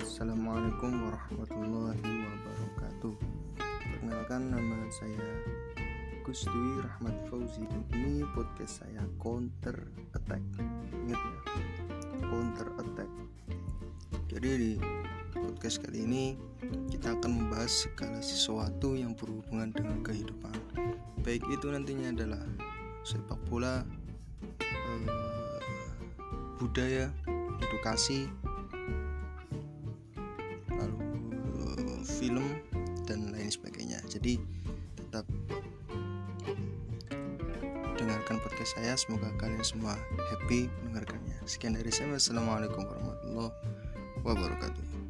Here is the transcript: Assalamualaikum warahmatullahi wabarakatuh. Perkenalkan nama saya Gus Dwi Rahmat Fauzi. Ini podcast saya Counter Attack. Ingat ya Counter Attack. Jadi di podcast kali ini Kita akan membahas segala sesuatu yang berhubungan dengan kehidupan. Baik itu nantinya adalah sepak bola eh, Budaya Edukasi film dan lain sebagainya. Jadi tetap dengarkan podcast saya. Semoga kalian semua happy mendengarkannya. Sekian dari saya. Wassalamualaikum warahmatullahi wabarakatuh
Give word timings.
Assalamualaikum 0.00 0.96
warahmatullahi 0.96 2.00
wabarakatuh. 2.00 3.20
Perkenalkan 3.60 4.48
nama 4.48 4.88
saya 4.88 5.28
Gus 6.24 6.48
Dwi 6.48 6.80
Rahmat 6.80 7.12
Fauzi. 7.28 7.68
Ini 7.92 8.24
podcast 8.32 8.80
saya 8.80 9.04
Counter 9.20 9.76
Attack. 10.16 10.40
Ingat 11.04 11.20
ya 11.20 12.24
Counter 12.24 12.72
Attack. 12.80 13.12
Jadi 14.32 14.50
di 14.56 14.72
podcast 15.36 15.84
kali 15.84 16.08
ini 16.08 16.24
Kita 16.88 17.20
akan 17.20 17.28
membahas 17.28 17.84
segala 17.84 18.24
sesuatu 18.24 18.96
yang 18.96 19.12
berhubungan 19.12 19.68
dengan 19.68 20.00
kehidupan. 20.00 20.56
Baik 21.20 21.44
itu 21.52 21.68
nantinya 21.68 22.08
adalah 22.08 22.40
sepak 23.04 23.36
bola 23.52 23.84
eh, 24.64 25.12
Budaya 26.56 27.12
Edukasi 27.62 28.30
film 32.24 32.46
dan 33.04 33.34
lain 33.36 33.52
sebagainya. 33.52 34.00
Jadi 34.08 34.40
tetap 34.96 35.28
dengarkan 38.00 38.40
podcast 38.40 38.80
saya. 38.80 38.96
Semoga 38.96 39.28
kalian 39.36 39.60
semua 39.60 39.98
happy 40.32 40.72
mendengarkannya. 40.82 41.36
Sekian 41.44 41.76
dari 41.76 41.92
saya. 41.92 42.16
Wassalamualaikum 42.16 42.80
warahmatullahi 42.80 43.52
wabarakatuh 44.24 45.03